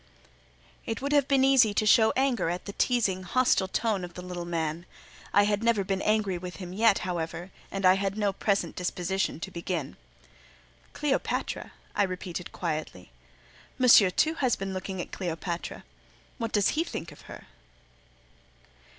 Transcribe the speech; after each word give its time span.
It 0.83 0.99
would 0.99 1.11
have 1.11 1.27
been 1.27 1.43
easy 1.43 1.75
to 1.75 1.85
show 1.85 2.11
anger 2.15 2.49
at 2.49 2.65
the 2.65 2.73
teasing, 2.73 3.21
hostile 3.21 3.67
tone 3.67 4.03
of 4.03 4.15
the 4.15 4.23
little 4.23 4.45
man. 4.45 4.87
I 5.31 5.43
had 5.43 5.61
never 5.63 5.83
been 5.83 6.01
angry 6.01 6.39
with 6.39 6.55
him 6.55 6.73
yet, 6.73 6.97
however, 7.05 7.51
and 7.71 7.85
had 7.85 8.17
no 8.17 8.33
present 8.33 8.75
disposition 8.75 9.39
to 9.41 9.51
begin. 9.51 9.97
"Cleopatra!" 10.93 11.73
I 11.95 12.01
repeated, 12.01 12.51
quietly. 12.51 13.11
"Monsieur, 13.77 14.09
too, 14.09 14.33
has 14.33 14.55
been 14.55 14.73
looking 14.73 14.99
at 14.99 15.11
Cleopatra; 15.11 15.83
what 16.39 16.51
does 16.51 16.69
he 16.69 16.83
think 16.83 17.11
of 17.11 17.21
her?" 17.29 17.45